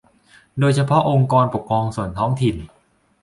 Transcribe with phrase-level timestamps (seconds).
[0.59, 2.55] โดยเฉพาะองค์กรปกครองส่วนท้องถิ่น